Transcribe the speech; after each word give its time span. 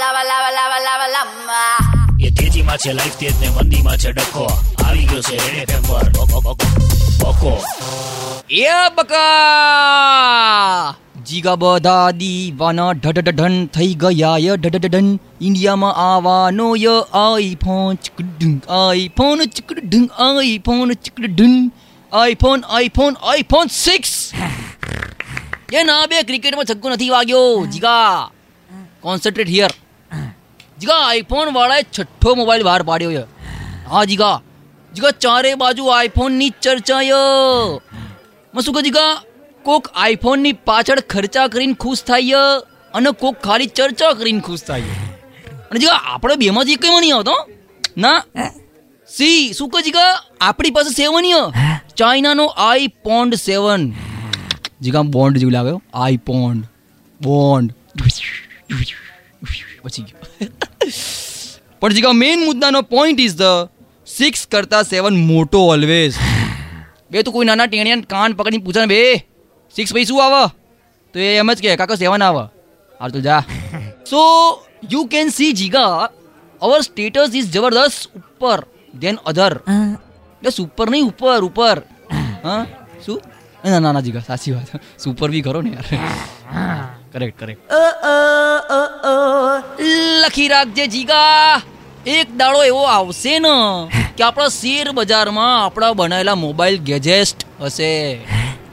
lava, 0.00 0.24
લાવા 0.24 0.50
લાવા 0.50 0.78
લાવા 0.78 1.06
lava. 1.06 1.84
એ 2.24 2.30
તેજીમાં 2.30 2.76
છે 2.76 2.92
લાઈફ 2.92 3.16
તેજ 3.16 3.34
ને 3.40 3.48
મંદીમાં 3.48 3.96
છે 3.96 4.12
ડખો. 4.12 4.52
આવી 4.86 5.04
ગયો 5.04 5.20
છે 5.20 5.36
રેડ 5.36 5.70
એફએમ 5.70 5.82
પર. 5.82 6.10
બકો, 7.24 7.64
એ 8.50 8.66
બકા! 8.94 10.94
જીગા 11.26 11.56
બધા 11.56 12.10
દીવાના 12.10 12.92
ઢઢઢન 12.92 13.66
થઈ 13.66 13.94
ગયા 13.94 14.38
ય 14.38 14.56
ઢઢઢન 14.56 15.18
ઇન્ડિયામાં 15.40 15.94
આવવાનો 15.94 16.76
ય 16.76 17.06
આઈફોન 17.14 17.94
ચકડું 17.94 18.62
આઈફોન 18.72 19.44
ચકડું 19.44 20.10
આઈફોન 20.18 20.92
ચકડું 20.92 21.72
આઈફોન 22.12 22.64
આઈફોન 22.68 23.16
આઈફોન 23.22 23.66
6 23.66 24.34
એ 25.72 25.82
ના 25.82 26.06
બે 26.06 26.22
ક્રિકેટમાં 26.22 26.64
છક્કો 26.64 26.90
નથી 26.90 27.10
વાગ્યો. 27.10 27.66
જીગા 27.66 28.30
કોન્સન્ટ્રેટ 29.00 29.48
હિયર 29.48 29.70
જીગા 30.80 31.00
આઈફોન 31.06 31.48
વાળાએ 31.54 31.82
છઠ્ઠો 31.82 32.34
મોબાઈલ 32.34 32.62
બહાર 32.62 32.82
પાડ્યો 32.82 33.12
છે. 33.12 33.24
હા 33.88 34.04
જીગા. 34.10 34.36
જીગા 34.94 35.10
ચારે 35.24 35.50
બાજુ 35.62 35.86
આઈફોનની 35.96 36.50
ચર્ચા 36.62 37.02
ય 37.02 37.20
માં 38.54 38.62
શું 38.62 38.74
કહું 38.74 38.84
જીગા? 38.84 39.12
કોક 39.64 39.90
આઈફોનની 39.94 40.52
પાછળ 40.68 41.00
ખર્ચા 41.12 41.46
કરીને 41.54 41.74
ખુશ 41.74 42.02
થાય 42.02 42.42
અને 42.94 43.10
કોક 43.22 43.36
ખાલી 43.46 43.70
ચર્ચા 43.78 44.12
કરીને 44.12 44.40
ખુશ 44.40 44.64
થાય 44.68 44.96
અને 45.70 45.78
જીગા 45.80 45.98
આપણે 46.14 46.34
બેમાંથી 46.34 46.76
કઈ 46.76 46.94
નહીં 46.96 47.14
આવતો 47.16 47.36
ના. 47.96 48.18
સી 49.08 49.52
શું 49.52 49.68
કહે 49.70 49.82
જીગા? 49.82 50.12
આપણી 50.40 50.70
પાસે 50.70 50.90
સેવન 50.94 51.24
ચાઇનાનો 51.96 52.46
આઈ 52.68 52.88
પોન્ડ 53.04 53.34
સેવન 53.34 53.82
જીગા 54.80 55.02
બોન્ડ 55.16 55.38
જેવું 55.38 55.52
લાગ્યો 55.52 55.82
આઈ 55.94 56.16
પોન્ડ 56.28 56.62
બોન્ડ 57.20 57.68
પછી 59.82 60.02
ગયો. 60.02 60.18
પણ 61.82 61.94
જીગા 61.96 62.12
મેઇન 62.12 62.40
મુદ્દાનો 62.48 62.80
પોઈન્ટ 62.92 63.20
ઇઝ 63.26 63.36
ધ 63.36 63.68
સિક્સ 64.06 64.42
કરતા 64.46 64.82
સેવન 64.84 65.14
મોટો 65.30 65.60
ઓલવેઝ 65.74 66.16
બે 67.10 67.22
તું 67.24 67.32
કોઈ 67.34 67.48
નાના 67.48 67.68
ટેણિયા 67.68 68.08
કાન 68.12 68.36
પકડીને 68.38 68.64
પૂછે 68.64 68.80
ને 68.80 68.88
બે 68.92 69.00
સિક્સ 69.74 69.92
પછી 69.94 70.08
શું 70.10 70.20
આવે? 70.22 70.42
તો 71.14 71.18
એ 71.18 71.30
એમ 71.42 71.50
જ 71.54 71.58
કે 71.64 71.76
કાકા 71.80 71.96
સેવન 71.96 72.22
આવે. 72.22 72.44
હાલ 73.00 73.10
તો 73.10 73.20
જા. 73.20 73.42
So 74.04 74.20
you 74.92 75.02
can 75.08 75.28
see 75.30 75.52
Jiga 75.52 76.08
our 76.62 76.80
status 76.82 77.32
is 77.34 77.48
જબરદસ્ત 77.54 78.10
ઉપર 78.18 78.58
દેન 78.94 79.16
અધર 79.24 79.52
બસ 80.42 80.56
ઉપર 80.60 80.86
નહીં 80.92 81.08
ઉપર 81.12 81.40
ઉપર. 81.48 81.76
હા? 82.44 82.62
શું? 83.04 83.20
ના 83.64 83.80
ના 83.80 83.92
ના 83.92 84.04
જીગા 84.06 84.24
સાચી 84.28 84.52
વાત. 84.52 84.68
સુપર 85.02 85.28
બી 85.32 85.42
કરો 85.42 85.62
ને 85.62 85.70
યાર. 85.76 85.88
કરેક્ટ 87.12 87.36
કરેક્ટ 87.40 87.62
લખી 90.22 90.48
રાખજે 90.48 90.84
જીગા. 90.88 91.62
એક 92.06 92.36
દાડો 92.36 92.62
એવો 92.64 92.82
આવશે 92.82 93.38
ને 93.38 93.48
કે 94.16 94.24
આપણા 94.24 94.48
શેર 94.48 94.92
બજારમાં 94.92 95.64
આપણા 95.64 95.92
બનાવેલા 95.92 96.34
મોબાઈલ 96.34 96.78
ગેજેસ્ટ 96.78 97.46
હશે. 97.60 98.14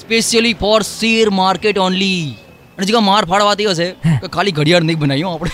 Specially 0.00 0.54
for 0.54 0.82
share 0.82 1.30
market 1.30 1.78
only 1.78 2.34
અને 2.78 2.86
જે 2.86 2.98
માર 2.98 3.24
ફાડવાતી 3.24 3.64
હશે 3.64 3.90
કે 4.20 4.26
ખાલી 4.26 4.50
ઘડિયાળ 4.50 4.82
નહીં 4.82 4.98
બનાવ્યું 4.98 5.32
આપણે. 5.32 5.50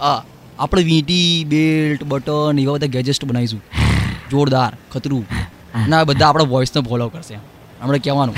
હા? 0.00 0.24
આપણે 0.58 0.82
વીંટી 0.82 1.44
બેલ્ટ 1.44 2.02
બટન 2.02 2.58
એવા 2.58 2.72
બધા 2.72 2.86
ગેજેસ્ટ 2.86 3.24
બનાવીશું. 3.24 3.62
જોરદાર 4.30 4.76
ખતરું. 4.92 5.26
ના 5.88 6.04
બધા 6.04 6.28
આપણા 6.28 6.44
વોઇસને 6.44 6.82
ફોલો 6.82 7.08
કરશે. 7.08 7.34
આપણે 7.80 7.98
કહેવાનું. 7.98 8.34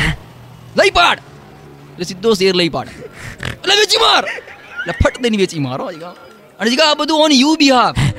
લઈ 0.76 0.90
પાડ! 0.90 1.18
એટલે 1.92 2.04
સીધો 2.04 2.34
શેર 2.34 2.54
લઈ 2.54 2.68
પાડ. 2.68 2.88
એટલે 3.46 3.74
વેચી 3.74 3.96
માર! 3.96 4.24
એટલે 4.24 4.92
ફટ 5.04 5.22
દઈને 5.22 5.36
વેચી 5.36 5.58
મારો 5.58 5.86
અને 6.60 6.70
જીગા 6.70 6.90
આ 6.90 6.94
બધું 6.94 7.24
on 7.24 7.32
you 7.32 7.56
behalf 7.58 8.11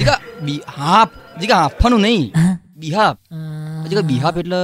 Jiga 0.00 0.18
behalf 0.42 1.12
જીગા 1.40 1.58
હાફવાનું 1.58 2.02
નહીં 2.02 2.56
બિહાફ 2.76 3.18
જીગા 3.84 4.04
બિહાફ 4.04 4.38
એટલે 4.42 4.60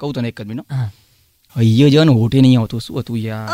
કહું 0.00 0.14
તને 0.14 0.28
એક 0.28 0.40
જ 0.40 0.48
મિનિટ 0.48 0.66
હૈયે 1.56 1.90
જવાનું 1.92 2.16
હોટે 2.20 2.38
નહીં 2.40 2.60
આવતું 2.60 2.80
શું 2.80 3.00
હતું 3.00 3.18
યાર 3.18 3.48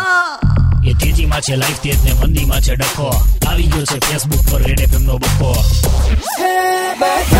એ 0.85 0.95
તેજીમાં 1.01 1.43
છે 1.43 1.55
લાઈફ 1.57 1.81
તેજ 1.83 1.99
ને 2.05 2.13
મંદીમાં 2.15 2.63
છે 2.63 2.77
ડખો 2.77 3.09
આવી 3.49 3.69
ગયો 3.73 3.87
છે 3.87 3.99
ફેસબુક 4.07 4.43
પર 4.49 4.61
રેડ 4.63 4.81
એફએમ 4.81 5.03
નો 5.05 5.19
બકો 5.19 5.51
Bájate 7.01 7.38